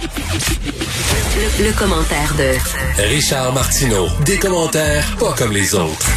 Le, 0.00 1.76
commentaire 1.76 2.32
de 2.38 3.02
Richard 3.02 3.52
Martineau. 3.52 4.06
Des 4.24 4.38
commentaires 4.38 5.04
pas 5.18 5.32
comme 5.36 5.52
les 5.52 5.74
autres. 5.74 6.08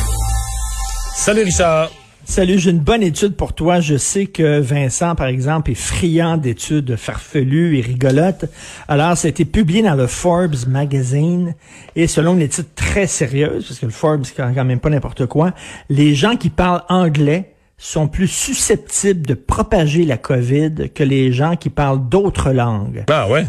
Salut 1.16 1.44
Richard. 1.44 1.90
Salut, 2.24 2.60
j'ai 2.60 2.70
une 2.70 2.80
bonne 2.80 3.02
étude 3.02 3.36
pour 3.36 3.54
toi. 3.54 3.80
Je 3.80 3.98
sais 3.98 4.28
que 4.28 4.60
Vincent, 4.60 5.16
par 5.16 5.26
exemple, 5.26 5.72
est 5.72 5.76
friand 5.76 6.38
d'études 6.38 6.96
farfelues 6.96 7.80
et 7.80 7.82
rigolotes. 7.82 8.46
Alors, 8.88 9.18
ça 9.18 9.28
a 9.28 9.30
été 9.30 9.46
publié 9.46 9.82
dans 9.82 9.96
le 9.96 10.06
Forbes 10.06 10.68
magazine 10.68 11.56
et 11.96 12.06
selon 12.06 12.36
une 12.36 12.42
étude 12.42 12.76
très 12.76 13.08
sérieuse, 13.08 13.66
parce 13.68 13.80
que 13.80 13.88
le 13.88 13.92
Forbes, 13.92 14.26
c'est 14.26 14.36
quand 14.36 14.64
même 14.64 14.80
pas 14.80 14.92
n'importe 14.92 15.26
quoi, 15.26 15.54
les 15.90 16.14
gens 16.14 16.36
qui 16.36 16.52
parlent 16.52 16.84
anglais 16.88 17.56
sont 17.80 18.08
plus 18.08 18.28
susceptibles 18.28 19.26
de 19.26 19.34
propager 19.34 20.06
la 20.06 20.18
COVID 20.18 20.92
que 20.94 21.04
les 21.04 21.34
gens 21.34 21.56
qui 21.56 21.72
parlent 21.72 22.08
d'autres 22.08 22.52
langues. 22.52 23.06
Ah 23.10 23.28
ouais? 23.28 23.46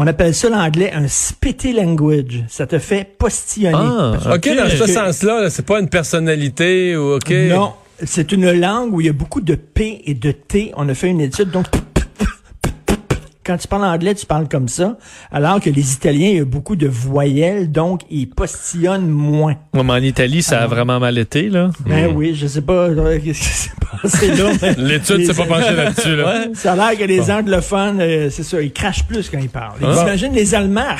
On 0.00 0.06
appelle 0.06 0.32
ça 0.32 0.48
l'anglais 0.48 0.92
un 0.92 1.08
spitty 1.08 1.72
language. 1.72 2.44
Ça 2.46 2.68
te 2.68 2.78
fait 2.78 3.04
postillonner. 3.18 3.76
Ah, 3.76 4.36
OK, 4.36 4.48
dans 4.56 4.70
ce 4.70 4.86
sens-là, 4.86 5.50
c'est 5.50 5.66
pas 5.66 5.80
une 5.80 5.88
personnalité 5.88 6.96
ou 6.96 7.14
OK? 7.14 7.30
Non, 7.30 7.72
c'est 8.04 8.30
une 8.30 8.52
langue 8.52 8.94
où 8.94 9.00
il 9.00 9.08
y 9.08 9.10
a 9.10 9.12
beaucoup 9.12 9.40
de 9.40 9.56
P 9.56 10.02
et 10.04 10.14
de 10.14 10.30
T. 10.30 10.70
On 10.76 10.88
a 10.88 10.94
fait 10.94 11.08
une 11.08 11.20
étude, 11.20 11.50
donc 11.50 11.66
quand 13.48 13.56
tu 13.56 13.66
parles 13.66 13.84
anglais, 13.84 14.14
tu 14.14 14.26
parles 14.26 14.46
comme 14.46 14.68
ça, 14.68 14.98
alors 15.32 15.58
que 15.58 15.70
les 15.70 15.94
Italiens, 15.94 16.28
il 16.28 16.36
y 16.36 16.40
a 16.40 16.44
beaucoup 16.44 16.76
de 16.76 16.86
voyelles, 16.86 17.72
donc 17.72 18.02
ils 18.10 18.28
postillonnent 18.28 19.08
moins. 19.08 19.56
mais 19.72 19.80
en 19.80 20.02
Italie, 20.02 20.42
ça 20.42 20.60
a 20.60 20.66
vraiment 20.66 21.00
mal 21.00 21.16
été, 21.16 21.48
là. 21.48 21.70
Ben 21.86 22.12
oui, 22.14 22.34
je 22.34 22.46
sais 22.46 22.60
pas 22.60 22.90
qu'est-ce 23.24 23.40
qui 23.40 23.42
s'est 23.48 23.70
passé 24.02 24.34
là. 24.34 24.74
L'étude 24.76 25.24
s'est 25.24 25.32
pas 25.32 25.46
penchée 25.46 25.74
là-dessus, 25.74 26.16
là. 26.16 26.44
Ça 26.52 26.74
a 26.74 26.76
l'air 26.76 26.98
que 26.98 27.04
les 27.04 27.30
anglophones, 27.30 28.02
euh, 28.02 28.28
c'est 28.28 28.42
ça, 28.42 28.60
ils 28.60 28.70
crachent 28.70 29.04
plus 29.04 29.30
quand 29.30 29.38
ils 29.38 29.48
parlent. 29.48 29.78
Ah. 29.82 30.04
Les 30.34 30.54
Allemands? 30.54 30.82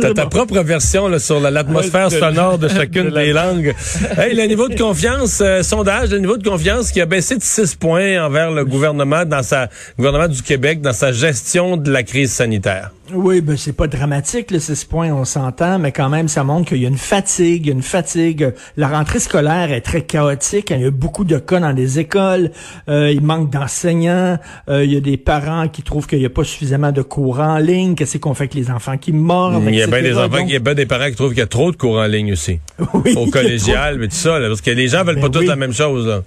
T'as 0.00 0.14
ta 0.14 0.26
propre 0.26 0.60
version 0.60 1.08
là, 1.08 1.18
sur 1.18 1.40
l'atmosphère 1.40 2.10
sonore 2.10 2.58
de 2.58 2.68
chacune 2.68 3.10
des 3.10 3.32
langues. 3.32 3.74
Hey, 4.16 4.34
le 4.34 4.44
niveau 4.44 4.68
de 4.68 4.76
confiance, 4.76 5.40
euh, 5.40 5.62
sondage, 5.62 6.10
le 6.10 6.18
niveau 6.18 6.36
de 6.36 6.48
confiance 6.48 6.90
qui 6.90 7.00
a 7.00 7.06
baissé 7.06 7.36
de 7.36 7.42
6 7.42 7.74
points 7.74 8.24
envers 8.24 8.50
le 8.50 8.64
gouvernement 8.64 9.09
dans 9.24 9.42
sa 9.42 9.68
gouvernement 9.96 10.28
du 10.28 10.42
Québec 10.42 10.80
dans 10.80 10.92
sa 10.92 11.12
gestion 11.12 11.76
de 11.76 11.90
la 11.90 12.02
crise 12.02 12.32
sanitaire? 12.32 12.92
Oui, 13.12 13.40
ben 13.40 13.56
c'est 13.56 13.72
pas 13.72 13.88
dramatique, 13.88 14.50
le 14.52 14.60
6 14.60 14.84
points, 14.84 15.12
on 15.12 15.24
s'entend, 15.24 15.78
mais 15.78 15.90
quand 15.90 16.08
même, 16.08 16.28
ça 16.28 16.44
montre 16.44 16.68
qu'il 16.68 16.78
y 16.78 16.84
a 16.84 16.88
une 16.88 16.96
fatigue, 16.96 17.66
une 17.66 17.82
fatigue. 17.82 18.54
La 18.76 18.88
rentrée 18.88 19.18
scolaire 19.18 19.72
est 19.72 19.80
très 19.80 20.02
chaotique. 20.02 20.70
Il 20.70 20.82
y 20.82 20.86
a 20.86 20.90
beaucoup 20.90 21.24
de 21.24 21.38
cas 21.38 21.58
dans 21.58 21.72
les 21.72 21.98
écoles. 21.98 22.52
Euh, 22.88 23.10
il 23.10 23.22
manque 23.22 23.50
d'enseignants. 23.50 24.38
Euh, 24.68 24.84
il 24.84 24.92
y 24.92 24.96
a 24.96 25.00
des 25.00 25.16
parents 25.16 25.68
qui 25.68 25.82
trouvent 25.82 26.06
qu'il 26.06 26.20
n'y 26.20 26.26
a 26.26 26.30
pas 26.30 26.44
suffisamment 26.44 26.92
de 26.92 27.02
cours 27.02 27.40
en 27.40 27.58
ligne. 27.58 27.94
Qu'est-ce 27.94 28.18
qu'on 28.18 28.34
fait 28.34 28.44
avec 28.44 28.54
les 28.54 28.70
enfants 28.70 28.96
qui 28.96 29.12
mordent? 29.12 29.64
Il 29.66 29.74
y 29.74 29.82
a 29.82 29.86
bien 29.86 30.02
des 30.02 30.16
enfants, 30.16 30.44
il 30.46 30.52
y 30.52 30.56
a 30.56 30.60
bien 30.60 30.74
des 30.74 30.86
parents 30.86 31.08
qui 31.08 31.16
trouvent 31.16 31.30
qu'il 31.30 31.38
y 31.38 31.42
a 31.42 31.46
trop 31.46 31.72
de 31.72 31.76
cours 31.76 31.98
en 31.98 32.06
ligne 32.06 32.32
aussi. 32.32 32.60
Oui, 32.92 33.14
Au 33.16 33.26
collégial, 33.30 33.98
mais 33.98 34.08
tout 34.08 34.16
ça, 34.16 34.38
parce 34.40 34.60
que 34.60 34.70
les 34.70 34.88
gens 34.88 35.04
veulent 35.04 35.16
ben 35.16 35.22
pas 35.22 35.38
tous 35.38 35.46
la 35.46 35.56
même 35.56 35.72
chose. 35.72 36.06
Là. 36.06 36.22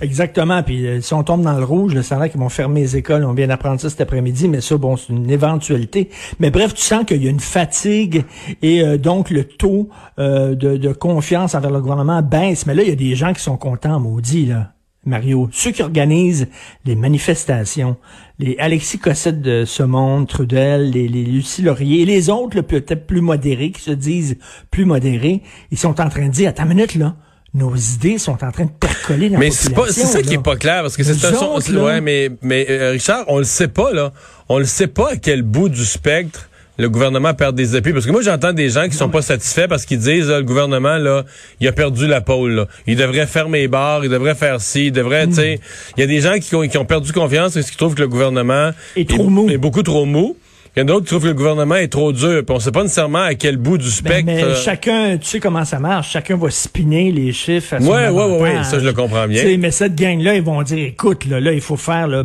Exactement. 0.00 0.62
Puis 0.62 0.86
euh, 0.86 1.00
si 1.00 1.14
on 1.14 1.22
tombe 1.22 1.42
dans 1.42 1.56
le 1.56 1.64
rouge, 1.64 1.94
le 1.94 2.02
salaire 2.02 2.30
qu'ils 2.30 2.40
vont 2.40 2.48
fermer 2.48 2.80
les 2.80 2.96
écoles. 2.96 3.24
On 3.24 3.34
vient 3.34 3.46
d'apprendre 3.46 3.80
ça 3.80 3.90
cet 3.90 4.00
après-midi, 4.00 4.48
mais 4.48 4.60
ça, 4.60 4.76
bon, 4.76 4.96
c'est 4.96 5.12
une 5.12 5.30
éventualité. 5.30 6.08
Mais 6.40 6.50
bref, 6.50 6.74
tu 6.74 6.82
sens 6.82 7.04
qu'il 7.04 7.22
y 7.22 7.26
a 7.26 7.30
une 7.30 7.40
fatigue 7.40 8.24
et 8.62 8.82
euh, 8.82 8.98
donc 8.98 9.30
le 9.30 9.44
taux 9.44 9.88
euh, 10.18 10.54
de, 10.54 10.92
confiance 10.92 11.54
envers 11.54 11.70
le 11.70 11.80
gouvernement 11.80 12.22
baisse. 12.22 12.66
Mais 12.66 12.74
là, 12.74 12.82
il 12.82 12.88
y 12.88 12.92
a 12.92 12.96
des 12.96 13.14
gens 13.14 13.32
qui 13.32 13.42
sont 13.42 13.56
contents, 13.56 14.00
maudits, 14.00 14.46
là. 14.46 14.72
Mario, 15.04 15.48
ceux 15.50 15.72
qui 15.72 15.82
organisent 15.82 16.46
les 16.84 16.94
manifestations, 16.94 17.96
les 18.38 18.56
Alexis 18.60 19.00
Cossette 19.00 19.42
de 19.42 19.64
ce 19.64 19.82
Trudel, 20.26 20.90
les, 20.90 21.08
les 21.08 21.24
Lucie 21.24 21.62
Laurier 21.62 22.02
et 22.02 22.04
les 22.04 22.30
autres 22.30 22.60
peut-être 22.60 23.04
plus 23.04 23.20
modérés, 23.20 23.72
qui 23.72 23.80
se 23.80 23.90
disent 23.90 24.38
plus 24.70 24.84
modérés, 24.84 25.42
ils 25.72 25.78
sont 25.78 26.00
en 26.00 26.08
train 26.08 26.28
de 26.28 26.32
dire, 26.32 26.50
attends 26.50 26.62
une 26.62 26.68
minute 26.68 26.94
là, 26.94 27.16
nos 27.54 27.76
idées 27.76 28.18
sont 28.18 28.42
en 28.44 28.50
train 28.50 28.64
de 28.64 28.70
percoler 28.70 29.28
dans 29.28 29.38
mais 29.38 29.50
la 29.50 29.54
population. 29.54 29.84
Mais 29.86 29.92
c'est 29.92 30.06
ça 30.06 30.22
qui 30.22 30.34
est 30.34 30.42
pas 30.42 30.56
clair 30.56 30.82
parce 30.82 30.96
que 30.96 31.02
c'est 31.02 31.24
un 31.24 31.34
son, 31.34 31.60
ouais, 31.76 32.00
mais 32.00 32.30
mais 32.40 32.66
euh, 32.68 32.90
Richard, 32.92 33.24
on 33.28 33.38
le 33.38 33.44
sait 33.44 33.68
pas 33.68 33.92
là, 33.92 34.12
on 34.48 34.58
le 34.58 34.64
sait 34.64 34.86
pas 34.86 35.12
à 35.12 35.16
quel 35.16 35.42
bout 35.42 35.68
du 35.68 35.84
spectre 35.84 36.48
le 36.78 36.88
gouvernement 36.88 37.34
perd 37.34 37.54
des 37.54 37.76
appuis 37.76 37.92
parce 37.92 38.06
que 38.06 38.10
moi 38.10 38.22
j'entends 38.22 38.54
des 38.54 38.70
gens 38.70 38.88
qui 38.88 38.96
sont 38.96 39.10
pas 39.10 39.20
satisfaits 39.20 39.68
parce 39.68 39.84
qu'ils 39.84 39.98
disent 39.98 40.28
le 40.28 40.42
gouvernement 40.42 40.96
là, 40.96 41.24
il 41.60 41.68
a 41.68 41.72
perdu 41.72 42.06
la 42.06 42.22
pôle 42.22 42.52
là. 42.52 42.66
Il 42.86 42.96
devrait 42.96 43.26
fermer 43.26 43.60
les 43.60 43.68
bars, 43.68 44.04
il 44.04 44.10
devrait 44.10 44.34
faire 44.34 44.60
ci, 44.60 44.86
il 44.86 44.92
devrait 44.92 45.26
tu 45.26 45.34
sais, 45.34 45.60
il 45.96 46.00
y 46.00 46.02
a 46.02 46.06
des 46.06 46.20
gens 46.20 46.38
qui 46.38 46.54
ont, 46.54 46.66
qui 46.66 46.78
ont 46.78 46.86
perdu 46.86 47.12
confiance 47.12 47.56
et 47.56 47.62
qui 47.62 47.76
trouvent 47.76 47.94
que 47.94 48.00
le 48.00 48.08
gouvernement 48.08 48.70
est, 48.96 49.08
trop 49.08 49.28
mou. 49.28 49.48
est 49.50 49.58
beaucoup 49.58 49.82
trop 49.82 50.06
mou. 50.06 50.36
Il 50.74 50.80
y 50.80 50.82
en 50.82 50.86
a 50.86 50.88
d'autres 50.88 51.04
qui 51.04 51.10
trouvent 51.10 51.24
que 51.24 51.28
le 51.28 51.34
gouvernement 51.34 51.74
est 51.74 51.88
trop 51.88 52.14
dur. 52.14 52.42
Puis 52.46 52.56
on 52.56 52.58
sait 52.58 52.72
pas 52.72 52.82
nécessairement 52.82 53.24
à 53.24 53.34
quel 53.34 53.58
bout 53.58 53.76
du 53.76 53.84
ben, 53.84 53.90
spectre. 53.90 54.24
mais 54.24 54.42
euh, 54.42 54.54
chacun, 54.56 55.18
tu 55.18 55.26
sais 55.26 55.38
comment 55.38 55.66
ça 55.66 55.78
marche. 55.78 56.10
Chacun 56.10 56.34
va 56.38 56.48
spinner 56.48 57.12
les 57.12 57.30
chiffres 57.32 57.74
à 57.74 57.80
son 57.80 57.88
Ouais, 57.88 58.08
ouais, 58.08 58.40
ouais, 58.40 58.64
ça 58.64 58.78
je 58.78 58.86
le 58.86 58.94
comprends 58.94 59.28
bien. 59.28 59.58
mais 59.58 59.70
cette 59.70 59.94
gang-là, 59.94 60.34
ils 60.34 60.42
vont 60.42 60.62
dire, 60.62 60.86
écoute, 60.86 61.26
là, 61.26 61.40
là, 61.40 61.52
il 61.52 61.60
faut 61.60 61.76
faire, 61.76 62.08
là, 62.08 62.24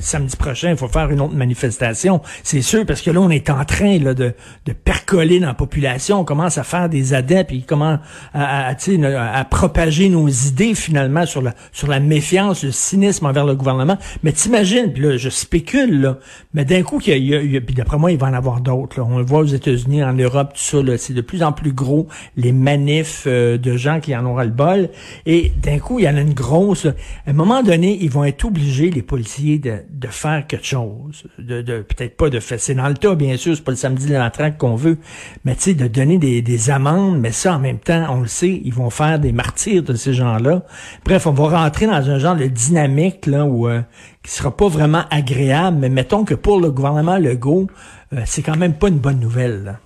samedi 0.00 0.34
prochain, 0.34 0.70
il 0.70 0.76
faut 0.76 0.88
faire 0.88 1.08
une 1.10 1.20
autre 1.20 1.34
manifestation. 1.34 2.20
C'est 2.42 2.62
sûr, 2.62 2.84
parce 2.84 3.00
que 3.00 3.12
là, 3.12 3.20
on 3.20 3.30
est 3.30 3.48
en 3.48 3.64
train, 3.64 4.00
là, 4.00 4.12
de, 4.12 4.32
de 4.66 4.72
percoler 4.72 5.38
dans 5.38 5.46
la 5.46 5.54
population. 5.54 6.18
On 6.18 6.24
commence 6.24 6.58
à 6.58 6.64
faire 6.64 6.88
des 6.88 7.14
adeptes, 7.14 7.50
puis 7.50 7.62
comment, 7.62 8.00
à, 8.32 8.70
à, 8.70 9.38
à, 9.38 9.44
propager 9.44 10.08
nos 10.08 10.26
idées, 10.26 10.74
finalement, 10.74 11.26
sur 11.26 11.42
la, 11.42 11.54
sur 11.70 11.86
la 11.86 12.00
méfiance, 12.00 12.64
le 12.64 12.72
cynisme 12.72 13.26
envers 13.26 13.46
le 13.46 13.54
gouvernement. 13.54 13.98
Mais 14.24 14.32
t'imagines, 14.32 14.92
puis 14.92 15.02
là, 15.04 15.16
je 15.16 15.28
spécule, 15.28 16.00
là, 16.00 16.18
mais 16.54 16.64
d'un 16.64 16.82
coup, 16.82 17.00
il 17.06 17.24
y 17.24 17.34
a, 17.36 17.40
y 17.40 17.56
a 17.56 17.60
D'après 17.84 17.98
moi, 17.98 18.12
il 18.12 18.16
va 18.16 18.28
en 18.28 18.32
avoir 18.32 18.62
d'autres. 18.62 19.02
On 19.02 19.18
le 19.18 19.26
voit 19.26 19.40
aux 19.40 19.44
États-Unis, 19.44 20.02
en 20.02 20.14
Europe, 20.14 20.54
tout 20.54 20.86
ça. 20.86 20.96
C'est 20.96 21.12
de 21.12 21.20
plus 21.20 21.42
en 21.42 21.52
plus 21.52 21.74
gros, 21.74 22.08
les 22.34 22.50
manifs 22.50 23.24
euh, 23.26 23.58
de 23.58 23.76
gens 23.76 24.00
qui 24.00 24.16
en 24.16 24.24
auront 24.24 24.40
le 24.40 24.48
bol. 24.48 24.88
Et 25.26 25.52
d'un 25.62 25.78
coup, 25.78 25.98
il 25.98 26.06
y 26.06 26.08
en 26.08 26.16
a 26.16 26.22
une 26.22 26.32
grosse. 26.32 26.86
À 26.86 26.92
un 27.26 27.34
moment 27.34 27.62
donné, 27.62 27.98
ils 28.00 28.08
vont 28.08 28.24
être 28.24 28.46
obligés, 28.46 28.88
les 28.88 29.02
policiers, 29.02 29.58
de, 29.58 29.80
de 29.90 30.08
faire 30.08 30.46
quelque 30.46 30.64
chose. 30.64 31.24
De, 31.38 31.60
Peut-être 31.82 32.16
pas 32.16 32.30
de 32.30 32.40
faire. 32.40 32.58
C'est 32.58 32.74
dans 32.74 32.88
le 32.88 32.94
tas, 32.94 33.14
bien 33.16 33.36
sûr, 33.36 33.54
c'est 33.54 33.62
pas 33.62 33.72
le 33.72 33.76
samedi 33.76 34.06
de 34.06 34.14
la 34.14 34.30
traque 34.30 34.56
qu'on 34.56 34.76
veut. 34.76 34.96
Mais 35.44 35.54
tu 35.54 35.60
sais, 35.60 35.74
de 35.74 35.86
donner 35.86 36.16
des, 36.16 36.40
des 36.40 36.70
amendes, 36.70 37.20
mais 37.20 37.32
ça, 37.32 37.56
en 37.56 37.58
même 37.58 37.80
temps, 37.80 38.06
on 38.08 38.22
le 38.22 38.28
sait, 38.28 38.62
ils 38.64 38.72
vont 38.72 38.88
faire 38.88 39.18
des 39.18 39.32
martyrs 39.32 39.82
de 39.82 39.92
ces 39.92 40.14
gens-là. 40.14 40.62
Bref, 41.04 41.26
on 41.26 41.32
va 41.32 41.64
rentrer 41.64 41.84
dans 41.84 42.08
un 42.08 42.18
genre 42.18 42.36
de 42.36 42.46
dynamique 42.46 43.26
là 43.26 43.44
où 43.44 43.68
euh, 43.68 43.82
qui 44.24 44.32
sera 44.32 44.56
pas 44.56 44.68
vraiment 44.68 45.04
agréable, 45.10 45.76
mais 45.78 45.90
mettons 45.90 46.24
que 46.24 46.34
pour 46.34 46.58
le 46.58 46.70
gouvernement 46.70 47.18
Legault, 47.18 47.68
euh, 48.12 48.22
c'est 48.24 48.42
quand 48.42 48.56
même 48.56 48.74
pas 48.74 48.88
une 48.88 48.98
bonne 48.98 49.20
nouvelle. 49.20 49.78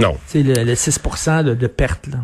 Non. 0.00 0.16
C'est 0.26 0.42
le, 0.42 0.74
6 0.74 1.00
de, 1.44 1.54
de 1.54 1.66
perte. 1.66 2.06
Là. 2.08 2.18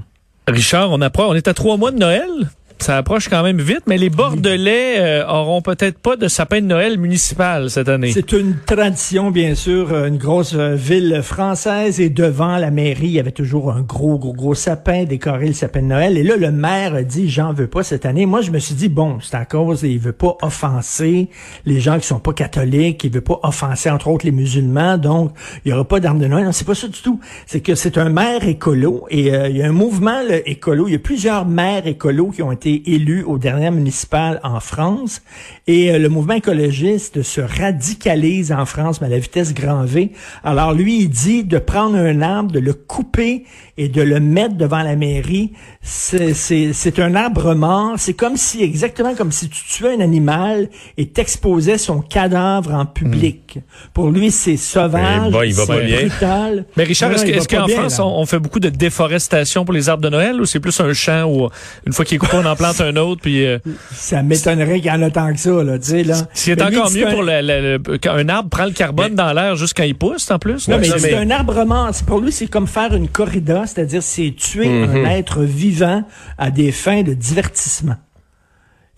Richard, 0.49 0.91
on 0.91 1.01
approche, 1.01 1.29
on 1.31 1.35
est 1.35 1.47
à 1.47 1.55
trois 1.55 1.77
mois 1.77 1.93
de 1.93 1.99
Noël? 1.99 2.51
Ça 2.83 2.97
approche 2.97 3.29
quand 3.29 3.43
même 3.43 3.61
vite, 3.61 3.83
mais 3.87 3.99
les 3.99 4.11
Bordelais 4.11 4.97
euh, 4.99 5.27
auront 5.27 5.63
peut-être 5.63 5.99
pas 5.99 6.17
de 6.17 6.29
sapin 6.29 6.61
de 6.61 6.67
Noël 6.67 6.99
municipal 6.99 7.71
cette 7.71 7.89
année. 7.89 8.13
C'est 8.13 8.33
une 8.33 8.57
tradition, 8.67 9.31
bien 9.31 9.55
sûr, 9.55 9.95
une 9.95 10.19
grosse 10.19 10.55
euh, 10.55 10.75
ville 10.75 11.21
française 11.23 12.01
et 12.01 12.09
devant 12.09 12.57
la 12.57 12.71
mairie, 12.71 13.07
il 13.07 13.13
y 13.13 13.21
avait 13.21 13.33
toujours 13.33 13.73
un 13.73 13.83
gros, 13.83 14.19
gros, 14.19 14.33
gros 14.33 14.55
sapin, 14.55 15.05
décoré 15.05 15.49
le 15.49 15.53
sapin 15.53 15.83
de 15.83 15.87
Noël. 15.87 16.17
Et 16.17 16.23
là, 16.23 16.37
le 16.37 16.51
maire 16.51 16.95
a 16.95 17.03
dit, 17.03 17.29
j'en 17.29 17.53
veux 17.53 17.67
pas 17.67 17.83
cette 17.83 18.07
année. 18.07 18.27
Moi, 18.27 18.41
je 18.41 18.51
me 18.51 18.59
suis 18.59 18.75
dit, 18.75 18.89
bon, 18.89 19.19
c'est 19.21 19.37
à 19.37 19.45
cause, 19.45 19.83
il 19.83 19.99
veut 19.99 20.13
pas 20.13 20.37
offenser 20.43 21.29
les 21.67 21.81
gens 21.81 21.99
qui 21.99 22.07
sont 22.07 22.21
pas 22.21 22.33
catholiques, 22.33 23.05
il 23.05 23.13
veut 23.13 23.21
pas 23.21 23.41
offenser, 23.43 23.91
entre 23.91 24.09
autres, 24.09 24.25
les 24.25 24.33
musulmans, 24.33 24.99
donc 24.99 25.33
il 25.65 25.71
y 25.71 25.75
aura 25.75 25.85
pas 25.85 26.01
d'armes 26.01 26.19
de 26.19 26.27
Noël. 26.27 26.45
Non, 26.45 26.53
c'est 26.53 26.67
pas 26.67 26.75
ça 26.75 26.89
du 26.89 27.01
tout. 27.01 27.21
C'est 27.47 27.61
que 27.61 27.75
c'est 27.75 27.99
un 27.99 28.09
maire 28.09 28.47
écolo 28.47 29.07
et 29.11 29.35
euh, 29.35 29.49
il 29.49 29.57
y 29.57 29.63
a 29.63 29.67
un 29.67 29.73
mouvement 29.73 30.21
écolo. 30.47 30.89
Il 30.89 30.93
y 30.93 30.97
a 30.97 31.01
plusieurs 31.01 31.47
maires 31.47 31.87
écolos 31.87 32.31
qui 32.31 32.43
ont 32.43 32.53
été 32.53 32.70
élu 32.75 33.23
aux 33.23 33.39
dernières 33.39 33.73
municipales 33.73 34.41
en 34.43 34.61
France. 34.61 35.23
Et 35.67 35.93
euh, 35.93 35.99
le 35.99 36.09
mouvement 36.09 36.35
écologiste 36.35 37.23
se 37.23 37.41
radicalise 37.41 38.53
en 38.53 38.67
France, 38.67 39.01
mais 39.01 39.07
à 39.07 39.11
la 39.11 39.19
vitesse 39.19 39.55
grand 39.55 39.85
V. 39.85 40.13
Alors 40.45 40.73
lui, 40.73 41.01
il 41.03 41.09
dit 41.09 41.45
de 41.45 41.59
prendre 41.59 41.97
un 41.97 42.23
arbre, 42.23 42.53
de 42.53 42.61
le 42.61 42.73
couper 42.73 43.45
et 43.81 43.89
de 43.89 44.03
le 44.03 44.21
mettre 44.21 44.57
devant 44.57 44.83
la 44.83 44.95
mairie. 44.95 45.53
C'est 45.81 46.99
un 46.99 47.15
arbre 47.15 47.55
mort. 47.55 47.95
C'est 47.97 48.13
comme 48.13 48.37
si, 48.37 48.63
exactement 48.63 49.15
comme 49.15 49.33
si 49.33 49.49
tu 49.49 49.65
tuais 49.65 49.95
un 49.95 50.01
animal 50.01 50.69
et 50.99 51.09
t'exposais 51.09 51.79
son 51.79 52.03
cadavre 52.03 52.75
en 52.75 52.85
public. 52.85 53.57
Hmm. 53.57 53.61
Pour 53.95 54.11
lui, 54.11 54.31
c'est 54.31 54.59
sauvage, 54.59 55.33
eh 55.43 55.53
c'est 55.53 55.65
brutal. 55.65 56.67
Mais 56.77 56.85
Richard, 56.85 57.13
est-ce 57.13 57.49
qu'en 57.49 57.67
France, 57.69 57.99
on, 58.01 58.27
fait 58.27 58.39
beaucoup 58.39 58.61
de 58.61 58.69
déforestation 58.69 59.65
pour 59.65 59.73
les 59.73 59.89
arbres 59.89 60.03
de 60.03 60.11
Noël 60.11 60.39
ou 60.43 60.45
c'est 60.45 60.61
plus 60.61 60.79
un 60.81 60.93
champ 60.93 61.25
où 61.25 61.49
une 61.87 61.95
fois 61.95 62.05
qu'il 62.05 62.17
est 62.17 62.19
coupé, 62.19 62.37
on 62.37 62.45
en 62.45 62.57
plante 62.57 62.83
un 62.83 62.95
autre? 62.97 63.23
Puis, 63.23 63.47
euh, 63.47 63.59
Ça 63.95 64.23
m'étonnerait 64.23 64.81
qu'il 64.81 64.91
y 64.91 64.95
en 64.95 65.01
a 65.01 65.11
tant 65.11 65.33
que 65.33 65.41
ça. 65.41 65.65
Là, 65.65 65.79
tu 65.79 65.89
sais, 65.89 66.05
là. 66.05 66.17
C'est 66.35 66.61
encore 66.61 66.91
mieux 66.91 67.07
pour 67.09 67.23
le, 67.23 67.79
quand 67.97 68.13
un 68.13 68.29
arbre 68.29 68.51
prend 68.51 68.67
le 68.67 68.73
carbone 68.73 69.15
dans 69.15 69.33
l'air 69.33 69.57
juste 69.57 69.73
quand 69.75 69.85
il 69.85 69.95
pousse, 69.95 70.31
en 70.31 70.39
plus. 70.39 70.69
Non, 70.69 70.77
mais, 70.79 70.91
c'est 70.99 71.17
un 71.17 71.31
arbre 71.31 71.65
mort. 71.65 71.93
Pour 72.07 72.21
lui, 72.21 72.31
c'est 72.31 72.47
comme 72.47 72.67
faire 72.67 72.95
une 72.95 73.09
corrida, 73.09 73.65
c'est-à-dire 73.71 74.03
c'est 74.03 74.35
tuer 74.37 74.69
un 74.69 74.87
mhm. 74.87 75.07
être 75.07 75.43
vivant 75.43 76.05
à 76.39 76.51
des 76.51 76.73
fins 76.73 77.03
de 77.03 77.15
divertissement. 77.15 77.97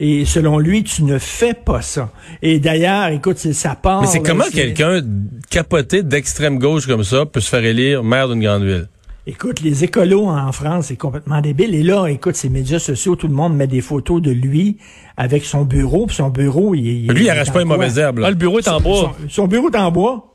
Et 0.00 0.24
selon 0.24 0.58
lui, 0.58 0.82
tu 0.82 1.04
ne 1.04 1.16
fais 1.18 1.54
pas 1.54 1.80
ça. 1.80 2.10
Et 2.42 2.58
d'ailleurs, 2.58 3.08
écoute, 3.08 3.38
c'est 3.38 3.52
sa 3.52 3.76
part. 3.76 4.00
Mais 4.00 4.08
c'est 4.08 4.22
comment 4.22 4.50
quelqu'un 4.52 5.00
capoté 5.48 6.02
d'extrême 6.02 6.58
gauche 6.58 6.86
comme 6.86 7.04
ça 7.04 7.24
peut 7.24 7.40
se 7.40 7.48
faire 7.48 7.64
élire 7.64 8.02
maire 8.02 8.28
d'une 8.28 8.42
grande 8.42 8.64
ville? 8.64 8.88
Écoute, 9.24 9.60
les 9.60 9.84
écolos 9.84 10.26
en 10.26 10.50
France, 10.50 10.86
c'est 10.86 10.96
complètement 10.96 11.40
débile. 11.40 11.76
Et 11.76 11.84
là, 11.84 12.08
écoute, 12.08 12.34
ces 12.34 12.48
médias 12.48 12.80
sociaux, 12.80 13.14
tout 13.14 13.28
le 13.28 13.34
monde 13.34 13.54
met 13.54 13.68
des 13.68 13.80
photos 13.80 14.20
de 14.20 14.32
lui 14.32 14.78
avec 15.16 15.44
son 15.44 15.62
bureau. 15.62 16.06
Puis 16.06 16.16
son 16.16 16.30
bureau, 16.30 16.74
il, 16.74 17.06
Lui, 17.06 17.24
il 17.24 17.30
arrache 17.30 17.52
pas 17.52 17.62
une 17.62 17.68
mauvaise 17.68 17.96
herbe. 17.96 18.20
Ah, 18.24 18.30
le 18.30 18.34
bureau 18.34 18.58
est 18.58 18.66
en 18.66 18.80
bois. 18.80 19.14
Son, 19.28 19.46
bureau 19.46 19.70
est 19.70 19.76
en 19.76 19.92
bois. 19.92 20.34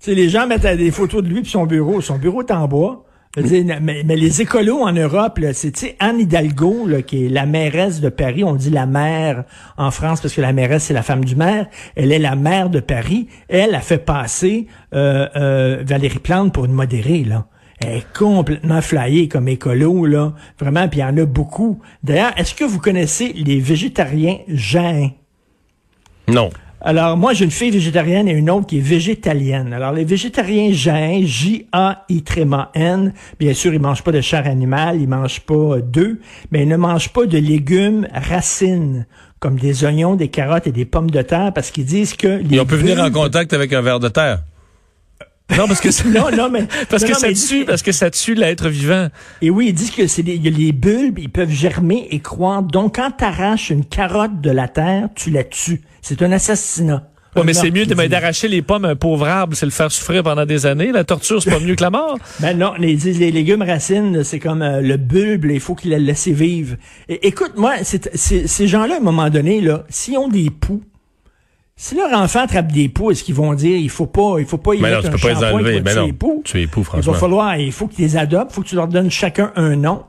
Tu 0.00 0.06
sais, 0.06 0.14
les 0.14 0.30
gens 0.30 0.46
mettent 0.46 0.66
des 0.66 0.90
photos 0.90 1.22
de 1.22 1.28
lui 1.28 1.42
puis 1.42 1.50
son 1.50 1.66
bureau. 1.66 2.00
Son 2.00 2.16
bureau 2.16 2.40
est 2.40 2.50
en 2.50 2.66
bois. 2.66 3.04
Mais, 3.36 4.02
les 4.02 4.42
écolos 4.42 4.82
en 4.82 4.92
Europe, 4.92 5.40
c'est 5.54 5.96
Anne 5.98 6.20
Hidalgo, 6.20 6.86
là, 6.86 7.00
qui 7.00 7.26
est 7.26 7.28
la 7.28 7.46
mairesse 7.46 8.00
de 8.00 8.10
Paris. 8.10 8.44
On 8.44 8.54
dit 8.54 8.70
la 8.70 8.84
maire 8.84 9.44
en 9.78 9.90
France 9.90 10.20
parce 10.20 10.34
que 10.34 10.42
la 10.42 10.52
mairesse, 10.52 10.84
c'est 10.84 10.94
la 10.94 11.02
femme 11.02 11.24
du 11.24 11.34
maire. 11.34 11.66
Elle 11.96 12.12
est 12.12 12.18
la 12.18 12.36
maire 12.36 12.68
de 12.68 12.80
Paris. 12.80 13.28
Elle 13.48 13.74
a 13.74 13.80
fait 13.80 13.98
passer 13.98 14.66
euh, 14.94 15.26
euh, 15.36 15.82
Valérie 15.84 16.18
Plante 16.18 16.52
pour 16.52 16.66
une 16.66 16.72
modérée, 16.72 17.24
là. 17.24 17.46
Elle 17.80 17.98
est 17.98 18.12
complètement 18.12 18.80
flyée 18.80 19.28
comme 19.28 19.48
écolo, 19.48 20.04
là. 20.04 20.34
Vraiment, 20.60 20.86
puis 20.88 21.00
il 21.00 21.02
y 21.02 21.04
en 21.04 21.16
a 21.16 21.24
beaucoup. 21.24 21.80
D'ailleurs, 22.04 22.32
est-ce 22.36 22.54
que 22.54 22.64
vous 22.64 22.78
connaissez 22.78 23.32
les 23.32 23.58
végétariens 23.58 24.38
jains? 24.48 25.10
Non. 26.28 26.50
Alors, 26.84 27.16
moi, 27.16 27.32
j'ai 27.32 27.44
une 27.44 27.52
fille 27.52 27.70
végétarienne 27.70 28.26
et 28.26 28.32
une 28.32 28.50
autre 28.50 28.66
qui 28.66 28.78
est 28.78 28.80
végétalienne. 28.80 29.72
Alors, 29.72 29.92
les 29.92 30.04
végétariens 30.04 30.72
jains, 30.72 31.20
J-A-I-N, 31.22 33.12
bien 33.38 33.54
sûr, 33.54 33.72
ils 33.72 33.80
mangent 33.80 34.02
pas 34.02 34.10
de 34.10 34.20
chair 34.20 34.48
animale, 34.48 35.00
ils 35.00 35.08
mangent 35.08 35.42
pas 35.42 35.80
d'œufs, 35.80 36.16
mais 36.50 36.62
ils 36.62 36.68
ne 36.68 36.76
mangent 36.76 37.10
pas 37.10 37.26
de 37.26 37.38
légumes 37.38 38.08
racines, 38.12 39.06
comme 39.38 39.60
des 39.60 39.84
oignons, 39.84 40.16
des 40.16 40.26
carottes 40.26 40.66
et 40.66 40.72
des 40.72 40.84
pommes 40.84 41.10
de 41.10 41.22
terre, 41.22 41.52
parce 41.54 41.70
qu'ils 41.70 41.84
disent 41.84 42.14
que... 42.14 42.42
Les 42.42 42.58
on 42.58 42.66
peut 42.66 42.74
venir 42.74 42.98
en 42.98 43.10
contact 43.12 43.52
avec 43.52 43.72
un 43.72 43.80
ver 43.80 44.00
de 44.00 44.08
terre. 44.08 44.42
Non, 45.56 45.66
parce 45.66 45.80
que 45.80 46.08
non, 46.08 46.34
non, 46.36 46.50
mais 46.50 46.66
parce 46.88 47.04
que 47.04 47.14
ça 47.14 47.32
tue, 47.32 47.64
parce 47.64 47.82
que 47.82 47.92
ça 47.92 48.10
tue 48.10 48.34
l'être 48.34 48.68
vivant. 48.68 49.08
Et 49.40 49.50
oui, 49.50 49.68
ils 49.68 49.74
disent 49.74 49.90
que 49.90 50.06
c'est 50.06 50.22
les, 50.22 50.38
les 50.38 50.72
bulbes, 50.72 51.18
ils 51.18 51.30
peuvent 51.30 51.50
germer 51.50 52.08
et 52.10 52.20
croître. 52.20 52.68
Donc, 52.68 52.96
quand 52.96 53.10
tu 53.16 53.24
arraches 53.24 53.70
une 53.70 53.84
carotte 53.84 54.40
de 54.40 54.50
la 54.50 54.68
terre, 54.68 55.08
tu 55.14 55.30
la 55.30 55.44
tues. 55.44 55.82
C'est 56.00 56.22
un 56.22 56.32
assassinat. 56.32 57.08
Ouais, 57.34 57.44
mais 57.44 57.54
c'est 57.54 57.70
mieux 57.70 57.86
d'arracher 57.86 58.46
les 58.46 58.60
pommes 58.60 58.84
à 58.84 58.88
un 58.88 58.96
pauvre 58.96 59.26
arbre, 59.26 59.56
c'est 59.56 59.64
le 59.64 59.72
faire 59.72 59.90
souffrir 59.90 60.22
pendant 60.22 60.44
des 60.44 60.66
années. 60.66 60.92
La 60.92 61.04
torture, 61.04 61.42
c'est 61.42 61.50
pas 61.50 61.60
mieux 61.60 61.74
que 61.74 61.82
la 61.82 61.90
mort. 61.90 62.18
Ben 62.40 62.58
non, 62.58 62.74
les, 62.78 62.96
les 62.96 63.30
légumes 63.30 63.62
racines, 63.62 64.22
c'est 64.24 64.38
comme 64.38 64.62
euh, 64.62 64.80
le 64.80 64.96
bulbe, 64.96 65.46
il 65.46 65.60
faut 65.60 65.74
qu'il 65.74 65.92
la 65.92 65.98
laisse 65.98 66.28
vivre. 66.28 66.76
Et, 67.08 67.26
écoute, 67.28 67.52
moi, 67.56 67.76
ces 67.84 68.66
gens-là, 68.66 68.94
à 68.94 68.98
un 68.98 69.02
moment 69.02 69.30
donné, 69.30 69.60
là, 69.60 69.84
s'ils 69.88 70.18
ont 70.18 70.28
des 70.28 70.50
poux, 70.50 70.82
si 71.76 71.94
leur 71.94 72.12
enfant 72.12 72.40
attrape 72.40 72.70
des 72.70 72.88
poux, 72.88 73.10
est-ce 73.10 73.24
qu'ils 73.24 73.34
vont 73.34 73.54
dire 73.54 73.76
il 73.76 73.90
faut 73.90 74.06
pas, 74.06 74.36
il 74.38 74.46
faut 74.46 74.58
pas 74.58 74.74
y 74.74 74.80
mettre 74.80 74.96
non, 74.96 75.00
tu 75.00 75.06
un 75.08 75.10
peux 75.10 75.18
pas 75.18 75.28
les 75.28 75.52
enlever. 75.52 75.94
Non, 75.94 76.12
poux? 76.12 76.42
Tu 76.44 76.60
es 76.60 76.66
poux, 76.66 76.84
franchement. 76.84 77.12
Il 77.12 77.14
va 77.14 77.18
falloir, 77.18 77.56
il 77.56 77.72
faut 77.72 77.86
qu'ils 77.88 78.04
les 78.04 78.16
adoptent, 78.16 78.52
il 78.52 78.54
faut 78.54 78.62
que 78.62 78.68
tu 78.68 78.76
leur 78.76 78.88
donnes 78.88 79.10
chacun 79.10 79.52
un 79.56 79.76
nom. 79.76 80.04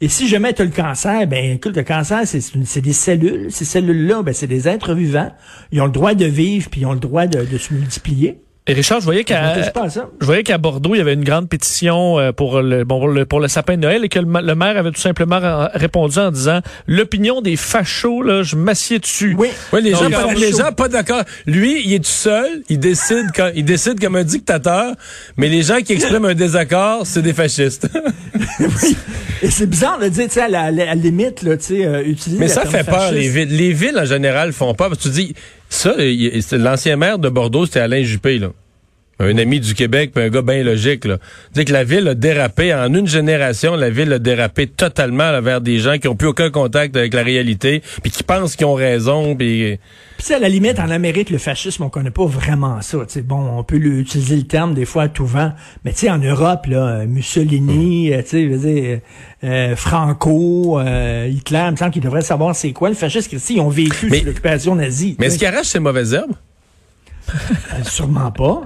Et 0.00 0.08
si 0.08 0.28
jamais 0.28 0.52
tu 0.52 0.62
as 0.62 0.64
le 0.64 0.70
cancer, 0.70 1.26
ben 1.26 1.56
écoute, 1.56 1.76
le 1.76 1.82
cancer, 1.82 2.20
c'est 2.24 2.80
des 2.80 2.92
cellules. 2.92 3.50
Ces 3.50 3.64
cellules-là, 3.64 4.22
ben, 4.22 4.32
c'est 4.32 4.46
des 4.46 4.68
êtres 4.68 4.94
vivants. 4.94 5.32
Ils 5.72 5.80
ont 5.80 5.86
le 5.86 5.90
droit 5.90 6.14
de 6.14 6.24
vivre, 6.24 6.70
puis 6.70 6.82
ils 6.82 6.86
ont 6.86 6.92
le 6.92 7.00
droit 7.00 7.26
de, 7.26 7.44
de 7.44 7.58
se 7.58 7.74
multiplier. 7.74 8.40
Et 8.68 8.74
Richard, 8.74 9.00
je 9.00 9.06
voyais 9.06 9.24
qu'à 9.24 9.54
je 10.20 10.26
voyais 10.26 10.42
qu'à 10.42 10.58
Bordeaux, 10.58 10.94
il 10.94 10.98
y 10.98 11.00
avait 11.00 11.14
une 11.14 11.24
grande 11.24 11.48
pétition 11.48 12.18
euh, 12.18 12.32
pour 12.32 12.60
le 12.60 12.84
bon 12.84 13.24
pour 13.24 13.40
le, 13.40 13.48
sapin 13.48 13.76
de 13.76 13.80
Noël 13.80 14.04
et 14.04 14.10
que 14.10 14.18
le, 14.18 14.54
maire 14.54 14.76
avait 14.76 14.90
tout 14.90 15.00
simplement 15.00 15.40
répondu 15.72 16.18
en 16.18 16.30
disant 16.30 16.60
l'opinion 16.86 17.40
des 17.40 17.56
fachos 17.56 18.22
là, 18.22 18.42
je 18.42 18.56
m'assieds 18.56 18.98
dessus. 18.98 19.34
Oui, 19.38 19.48
oui 19.72 19.82
les, 19.82 19.92
gens, 19.92 20.10
pas, 20.10 20.34
les 20.34 20.52
gens 20.52 20.72
pas 20.72 20.88
d'accord. 20.88 21.22
Lui, 21.46 21.82
il 21.82 21.94
est 21.94 21.98
tout 22.00 22.10
seul, 22.10 22.62
il 22.68 22.78
décide 22.78 23.28
quand 23.34 23.50
il 23.54 23.64
décide 23.64 23.98
comme 24.00 24.16
un 24.16 24.24
dictateur, 24.24 24.94
mais 25.38 25.48
les 25.48 25.62
gens 25.62 25.78
qui 25.78 25.94
expriment 25.94 26.26
un 26.26 26.34
désaccord, 26.34 27.06
c'est 27.06 27.22
des 27.22 27.32
fascistes. 27.32 27.88
oui. 28.60 28.96
Et 29.42 29.50
c'est 29.50 29.66
bizarre 29.66 29.98
de 29.98 30.08
dire, 30.08 30.26
tu 30.26 30.32
sais, 30.32 30.42
à 30.42 30.48
la, 30.48 30.94
limite, 30.94 31.42
là, 31.42 31.56
tu 31.56 31.64
sais, 31.64 31.86
euh, 31.86 32.02
utiliser. 32.04 32.40
Mais 32.40 32.48
ça 32.48 32.66
fait 32.66 32.84
peur, 32.84 33.12
les 33.12 33.28
villes. 33.28 33.56
Les 33.56 33.72
villes, 33.72 33.98
en 33.98 34.04
général, 34.04 34.52
font 34.52 34.74
pas. 34.74 34.88
Parce 34.88 34.98
que 34.98 35.08
tu 35.08 35.10
dis, 35.10 35.34
ça, 35.68 35.94
l'ancien 36.52 36.96
maire 36.96 37.18
de 37.18 37.28
Bordeaux, 37.28 37.66
c'était 37.66 37.80
Alain 37.80 38.02
Juppé, 38.02 38.38
là 38.38 38.52
un 39.20 39.36
ami 39.36 39.60
du 39.60 39.74
Québec, 39.74 40.12
puis 40.14 40.24
un 40.24 40.28
gars 40.28 40.42
bien 40.42 40.62
logique. 40.62 41.04
Là. 41.04 41.18
Dit 41.52 41.64
que 41.64 41.72
la 41.72 41.84
ville 41.84 42.06
a 42.08 42.14
dérapé 42.14 42.72
en 42.74 42.92
une 42.94 43.06
génération, 43.06 43.74
la 43.74 43.90
ville 43.90 44.12
a 44.12 44.18
dérapé 44.18 44.66
totalement 44.66 45.40
vers 45.40 45.60
des 45.60 45.78
gens 45.78 45.98
qui 45.98 46.08
ont 46.08 46.16
plus 46.16 46.28
aucun 46.28 46.50
contact 46.50 46.96
avec 46.96 47.14
la 47.14 47.22
réalité, 47.22 47.82
puis 48.02 48.10
qui 48.10 48.22
pensent 48.22 48.56
qu'ils 48.56 48.66
ont 48.66 48.74
raison, 48.74 49.34
puis. 49.34 49.78
Puis 50.18 50.34
à 50.34 50.38
la 50.38 50.48
limite, 50.48 50.80
en 50.80 50.90
Amérique, 50.90 51.30
le 51.30 51.38
fascisme, 51.38 51.84
on 51.84 51.90
connaît 51.90 52.10
pas 52.10 52.26
vraiment 52.26 52.80
ça. 52.82 52.98
T'sais, 53.06 53.22
bon, 53.22 53.58
on 53.58 53.62
peut 53.62 53.76
utiliser 53.76 54.36
le 54.36 54.42
terme 54.42 54.74
des 54.74 54.84
fois 54.84 55.04
à 55.04 55.08
tout 55.08 55.26
vent, 55.26 55.52
mais 55.84 55.92
tu 55.92 56.00
sais, 56.00 56.10
en 56.10 56.18
Europe, 56.18 56.66
là, 56.66 57.06
Mussolini, 57.06 58.10
mm. 58.10 58.22
tu 58.24 58.58
sais, 58.58 59.02
euh, 59.44 59.76
Franco, 59.76 60.80
euh, 60.80 61.28
Hitler, 61.30 61.64
il 61.66 61.72
me 61.72 61.76
semble 61.76 61.92
qu'ils 61.92 62.02
devraient 62.02 62.22
savoir 62.22 62.56
c'est 62.56 62.72
quoi 62.72 62.88
le 62.88 62.94
fascisme. 62.94 63.36
Ils 63.50 63.60
ont 63.60 63.68
vécu 63.68 64.08
l'occupation 64.08 64.74
nazie. 64.74 65.16
Mais 65.18 65.26
est-ce 65.26 65.38
qu'ils 65.38 65.46
arrachent 65.46 65.66
ces 65.66 65.78
mauvaises 65.78 66.12
herbes? 66.14 66.34
Euh, 67.30 67.84
sûrement 67.84 68.30
pas. 68.30 68.62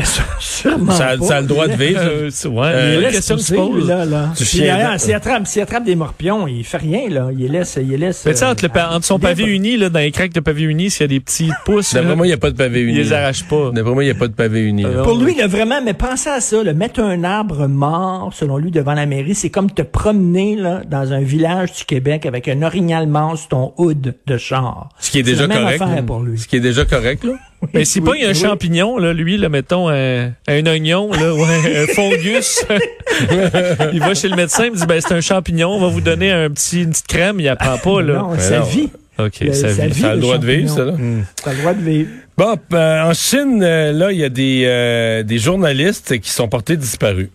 Mais 0.00 0.06
sûrement 0.38 0.92
ça, 0.92 1.16
pas. 1.18 1.24
ça 1.26 1.36
a 1.36 1.40
le 1.42 1.46
droit 1.46 1.68
de 1.68 1.74
vivre. 1.74 2.00
Euh, 2.02 2.30
ouais, 2.48 2.66
euh, 2.66 3.00
la 3.00 3.10
question 3.10 3.36
se 3.36 3.52
pose. 3.54 3.86
Là, 3.86 4.06
là. 4.06 4.30
S'il 4.34 4.68
attrape, 4.70 5.46
attrape, 5.60 5.84
des 5.84 5.94
morpions, 5.94 6.46
il 6.46 6.64
fait 6.64 6.78
rien. 6.78 7.08
là. 7.10 7.28
Il 7.36 7.52
laisse. 7.52 7.78
Il 7.80 7.94
laisse 7.96 8.24
Mais 8.24 8.32
tu 8.32 8.38
sais, 8.38 8.46
entre, 8.46 8.64
euh, 8.64 8.96
entre, 8.96 9.04
son 9.04 9.18
pavé 9.18 9.44
uni, 9.44 9.76
là, 9.76 9.90
dans 9.90 9.98
les 9.98 10.10
craques 10.10 10.32
de 10.32 10.40
pavé 10.40 10.62
uni, 10.62 10.90
s'il 10.90 11.02
y 11.02 11.04
a 11.04 11.08
des 11.08 11.20
petits 11.20 11.50
pouces. 11.66 11.92
D'après 11.92 12.16
moi, 12.16 12.26
il 12.26 12.30
n'y 12.30 12.34
a 12.34 12.38
pas 12.38 12.50
de 12.50 12.56
pavé 12.56 12.80
uni. 12.80 12.92
Il 12.92 12.98
les 12.98 13.12
arrache 13.12 13.44
pas. 13.44 13.70
D'après 13.72 13.92
moi, 13.92 14.02
il 14.02 14.06
n'y 14.06 14.12
a 14.12 14.18
pas 14.18 14.28
de 14.28 14.32
pavé 14.32 14.62
uni. 14.62 14.84
Pour 15.04 15.18
lui, 15.18 15.34
là, 15.34 15.46
vraiment, 15.46 15.82
mais 15.84 15.92
pensez 15.92 16.30
à 16.30 16.40
ça. 16.40 16.62
Là, 16.62 16.72
mettre 16.72 17.00
un 17.00 17.22
arbre 17.22 17.66
mort, 17.66 18.32
selon 18.32 18.56
lui, 18.56 18.70
devant 18.70 18.94
la 18.94 19.04
mairie, 19.04 19.34
c'est 19.34 19.50
comme 19.50 19.70
te 19.70 19.82
promener 19.82 20.56
là, 20.56 20.80
dans 20.88 21.12
un 21.12 21.20
village 21.20 21.72
du 21.72 21.84
Québec 21.84 22.24
avec 22.24 22.48
un 22.48 22.62
orignal 22.62 23.06
mort 23.06 23.36
sur 23.36 23.48
ton 23.48 23.74
hood 23.76 24.14
de 24.26 24.36
char. 24.38 24.88
Ce 24.98 25.10
qui 25.10 25.18
est 25.18 25.22
déjà 25.22 25.46
correct. 25.46 25.82
Pour 26.06 26.20
lui. 26.20 26.38
Ce 26.38 26.48
qui 26.48 26.56
est 26.56 26.60
déjà 26.60 26.86
correct, 26.86 27.24
là. 27.24 27.34
Mais 27.74 27.84
si 27.84 28.00
pas 28.00 28.12
il 28.16 28.22
y 28.22 28.26
a 28.26 28.30
un 28.30 28.34
champignon, 28.34 28.98
là, 28.98 29.12
lui, 29.12 29.36
là, 29.36 29.48
mettons 29.48 29.88
un, 29.88 30.32
un 30.48 30.66
oignon, 30.66 31.12
là, 31.12 31.34
ouais, 31.34 31.82
un 31.82 31.86
fungus, 31.88 32.64
il 33.92 34.00
va 34.00 34.14
chez 34.14 34.28
le 34.28 34.36
médecin, 34.36 34.64
il 34.66 34.72
me 34.72 34.76
dit 34.76 34.86
ben 34.86 35.00
c'est 35.00 35.14
un 35.14 35.20
champignon, 35.20 35.70
on 35.70 35.80
va 35.80 35.88
vous 35.88 36.00
donner 36.00 36.30
un 36.30 36.50
petit 36.50 36.82
une 36.82 36.90
petite 36.90 37.06
crème, 37.06 37.38
il 37.38 37.48
apprend 37.48 37.76
pas 37.78 38.02
là. 38.02 38.14
Non, 38.14 38.38
sa 38.38 38.60
vie. 38.60 38.88
OK, 39.18 39.44
ça, 39.52 39.68
vit, 39.68 40.00
ça 40.00 40.10
a 40.10 40.14
le 40.14 40.20
droit 40.20 40.38
de 40.38 40.46
vivre, 40.46 40.70
ça, 40.70 40.84
là? 40.84 40.94
Ça 41.42 41.50
a 41.50 41.52
le 41.52 41.58
droit 41.58 41.74
de 41.74 41.82
vivre. 41.82 42.08
Bon, 42.38 42.56
euh, 42.72 43.02
en 43.02 43.12
Chine, 43.12 43.60
euh, 43.62 43.92
là, 43.92 44.12
il 44.12 44.18
y 44.18 44.24
a 44.24 44.30
des, 44.30 44.62
euh, 44.64 45.22
des 45.22 45.38
journalistes 45.38 46.18
qui 46.20 46.30
sont 46.30 46.48
portés 46.48 46.78
disparus. 46.78 47.28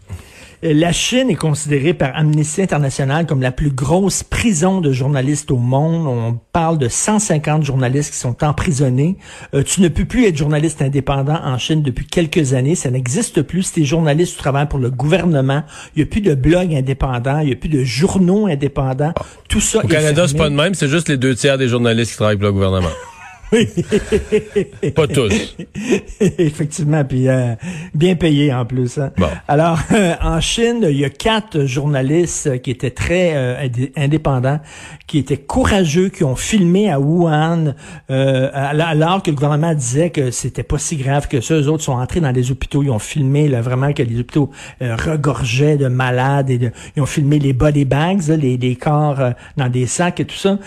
La 0.73 0.91
Chine 0.91 1.29
est 1.29 1.35
considérée 1.35 1.93
par 1.93 2.15
Amnesty 2.15 2.63
International 2.63 3.27
comme 3.27 3.39
la 3.39 3.51
plus 3.51 3.69
grosse 3.69 4.23
prison 4.23 4.81
de 4.81 4.91
journalistes 4.91 5.51
au 5.51 5.57
monde. 5.57 6.07
On 6.07 6.39
parle 6.53 6.79
de 6.79 6.87
150 6.87 7.63
journalistes 7.63 8.11
qui 8.11 8.17
sont 8.17 8.43
emprisonnés. 8.43 9.15
Euh, 9.53 9.61
tu 9.61 9.81
ne 9.81 9.89
peux 9.89 10.05
plus 10.05 10.25
être 10.25 10.35
journaliste 10.35 10.81
indépendant 10.81 11.39
en 11.43 11.59
Chine 11.59 11.83
depuis 11.83 12.07
quelques 12.07 12.53
années. 12.53 12.73
Ça 12.73 12.89
n'existe 12.89 13.43
plus. 13.43 13.61
Si 13.61 13.73
tu 13.73 13.81
es 13.81 13.85
journaliste, 13.85 14.33
tu 14.33 14.39
travailles 14.39 14.67
pour 14.67 14.79
le 14.79 14.89
gouvernement. 14.89 15.61
Il 15.95 15.99
n'y 15.99 16.03
a 16.03 16.07
plus 16.07 16.21
de 16.21 16.33
blogs 16.33 16.73
indépendants. 16.73 17.41
Il 17.41 17.47
n'y 17.47 17.53
a 17.53 17.57
plus 17.57 17.69
de 17.69 17.83
journaux 17.83 18.47
indépendants. 18.47 19.13
Tout 19.47 19.61
ça 19.61 19.85
Au 19.85 19.87
Canada, 19.87 20.27
c'est 20.27 20.35
pas 20.35 20.49
de 20.49 20.55
même. 20.55 20.73
C'est 20.73 20.89
juste 20.89 21.09
les 21.09 21.17
deux 21.17 21.35
tiers 21.35 21.59
des 21.59 21.67
journalistes 21.67 22.13
qui 22.13 22.17
travaillent 22.17 22.37
pour 22.37 22.47
le 22.47 22.53
gouvernement. 22.53 22.89
Oui. 23.51 23.67
Pas 24.95 25.07
tous. 25.07 25.55
Effectivement, 26.19 27.03
puis 27.03 27.27
euh, 27.27 27.55
bien 27.93 28.15
payé 28.15 28.53
en 28.53 28.65
plus. 28.65 28.97
Hein. 28.97 29.11
Bon. 29.17 29.27
Alors, 29.47 29.79
en 30.21 30.41
Chine, 30.41 30.85
il 30.89 30.97
y 30.97 31.05
a 31.05 31.09
quatre 31.09 31.65
journalistes 31.65 32.61
qui 32.61 32.71
étaient 32.71 32.91
très 32.91 33.33
euh, 33.35 33.67
indépendants, 33.95 34.59
qui 35.07 35.19
étaient 35.19 35.37
courageux, 35.37 36.09
qui 36.09 36.23
ont 36.23 36.35
filmé 36.35 36.89
à 36.89 36.99
Wuhan, 36.99 37.75
euh, 38.09 38.49
alors 38.53 39.21
que 39.21 39.29
le 39.29 39.35
gouvernement 39.35 39.73
disait 39.73 40.09
que 40.09 40.31
c'était 40.31 40.63
pas 40.63 40.77
si 40.77 40.97
grave 40.97 41.27
que 41.27 41.41
ça. 41.41 41.55
Eux 41.55 41.67
autres 41.67 41.83
sont 41.83 41.93
entrés 41.93 42.21
dans 42.21 42.31
les 42.31 42.51
hôpitaux, 42.51 42.83
ils 42.83 42.89
ont 42.89 42.99
filmé 42.99 43.47
là, 43.47 43.61
vraiment 43.61 43.93
que 43.93 44.03
les 44.03 44.19
hôpitaux 44.19 44.49
regorgeaient 44.81 45.77
de 45.77 45.87
malades, 45.87 46.49
et 46.49 46.71
ils 46.95 47.01
ont 47.01 47.05
filmé 47.05 47.39
les 47.39 47.53
body 47.53 47.85
bags, 47.85 48.27
les, 48.27 48.57
les 48.57 48.75
corps 48.75 49.19
dans 49.57 49.69
des 49.69 49.85
sacs 49.85 50.19
et 50.19 50.25
tout 50.25 50.35
ça. 50.35 50.57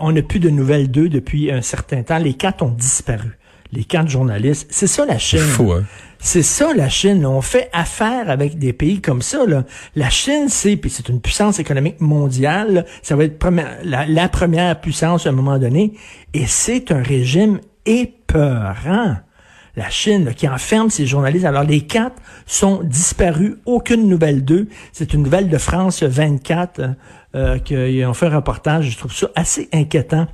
on 0.00 0.12
n'a 0.12 0.22
plus 0.22 0.40
de 0.40 0.50
nouvelles 0.50 0.90
d'eux 0.90 1.08
depuis 1.08 1.50
un 1.50 1.62
certain 1.62 2.02
temps 2.02 2.18
les 2.26 2.34
quatre 2.34 2.62
ont 2.62 2.70
disparu. 2.70 3.38
Les 3.70 3.84
quatre 3.84 4.08
journalistes. 4.08 4.66
C'est 4.70 4.88
ça 4.88 5.06
la 5.06 5.16
Chine. 5.16 5.38
Fou, 5.38 5.70
hein? 5.70 5.84
C'est 6.18 6.42
ça 6.42 6.74
la 6.74 6.88
Chine. 6.88 7.24
On 7.24 7.40
fait 7.40 7.70
affaire 7.72 8.30
avec 8.30 8.58
des 8.58 8.72
pays 8.72 9.00
comme 9.00 9.22
ça. 9.22 9.44
La 9.94 10.10
Chine, 10.10 10.48
c'est, 10.48 10.76
puis 10.76 10.90
c'est 10.90 11.08
une 11.08 11.20
puissance 11.20 11.60
économique 11.60 12.00
mondiale. 12.00 12.84
Ça 13.02 13.14
va 13.14 13.24
être 13.24 13.38
la, 13.84 14.28
première 14.28 14.80
puissance 14.80 15.24
à 15.26 15.28
un 15.28 15.32
moment 15.32 15.58
donné. 15.58 15.92
Et 16.34 16.46
c'est 16.46 16.90
un 16.90 17.00
régime 17.00 17.60
épeurant. 17.84 19.18
La 19.76 19.88
Chine 19.88 20.32
qui 20.34 20.48
enferme 20.48 20.90
ses 20.90 21.06
journalistes. 21.06 21.44
Alors 21.44 21.62
les 21.62 21.82
quatre 21.82 22.16
sont 22.44 22.80
disparus. 22.82 23.54
Aucune 23.66 24.08
nouvelle 24.08 24.44
d'eux. 24.44 24.66
C'est 24.92 25.14
une 25.14 25.22
nouvelle 25.22 25.48
de 25.48 25.58
France 25.58 26.02
24 26.02 26.80
euh, 27.36 27.58
qui 27.58 28.04
ont 28.04 28.14
fait 28.14 28.26
un 28.26 28.36
reportage. 28.36 28.90
Je 28.90 28.98
trouve 28.98 29.14
ça 29.14 29.28
assez 29.36 29.68
inquiétant. 29.72 30.26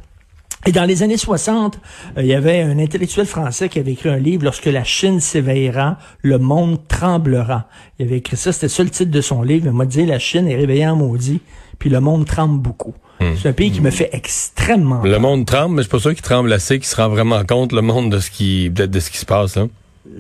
Et 0.65 0.73
dans 0.73 0.85
les 0.85 1.03
années 1.03 1.17
60, 1.17 1.79
euh, 2.17 2.23
il 2.23 2.29
y 2.29 2.35
avait 2.35 2.61
un 2.61 2.79
intellectuel 2.79 3.27
français 3.27 3.69
qui 3.69 3.79
avait 3.79 3.93
écrit 3.93 4.09
un 4.09 4.19
livre, 4.19 4.45
Lorsque 4.45 4.67
la 4.67 4.85
Chine 4.85 5.21
s'éveillera, 5.21 5.99
le 6.23 6.39
monde 6.39 6.79
tremblera. 6.87 7.67
Il 7.99 8.07
avait 8.07 8.19
écrit 8.19 8.37
ça, 8.37 8.53
c'était 8.53 8.69
ça 8.69 8.85
le 8.85 8.91
titre 8.91 9.11
de 9.11 9.21
son 9.21 9.43
livre. 9.43 9.67
Il 9.67 9.73
m'a 9.73 9.87
dit, 9.87 10.07
la 10.07 10.19
Chine 10.19 10.47
est 10.47 10.55
réveillée 10.55 10.87
en 10.87 10.97
maudit, 10.97 11.41
puis 11.79 11.91
le 11.91 12.01
monde 12.01 12.27
tremble 12.27 12.61
beaucoup. 12.61 12.95
Hmm. 13.21 13.33
C'est 13.41 13.49
un 13.49 13.53
pays 13.53 13.73
qui 13.73 13.81
me 13.81 13.91
fait 13.91 14.11
extrêmement 14.13 15.03
Le 15.03 15.19
monde 15.19 15.47
tremble, 15.47 15.75
mais 15.75 15.83
je 15.83 15.89
suis 15.89 15.91
pas 15.91 15.99
sûr 15.99 16.15
qu'il 16.15 16.23
tremble 16.23 16.53
assez, 16.53 16.79
qu'il 16.79 16.87
se 16.87 16.97
rend 16.97 17.09
vraiment 17.09 17.45
compte, 17.45 17.73
le 17.73 17.83
monde, 17.83 18.11
de 18.13 18.21
ce 18.21 18.31
qui, 18.31 18.71
de 18.71 19.01
ce 19.01 19.11
qui 19.11 19.19
se 19.19 19.27
passe. 19.27 19.57
Hein? 19.57 19.69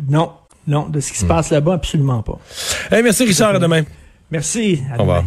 Non, 0.08 0.32
non, 0.66 0.88
de 0.88 0.98
ce 0.98 1.12
qui 1.12 1.18
se 1.18 1.24
hmm. 1.24 1.28
passe 1.28 1.50
là-bas, 1.50 1.74
absolument 1.74 2.22
pas. 2.22 2.38
Hey, 2.90 3.02
merci 3.02 3.24
Richard, 3.24 3.54
à 3.54 3.58
demain. 3.60 3.82
Merci. 4.30 4.82
À 4.90 4.96
Au 4.96 5.00
revoir. 5.00 5.24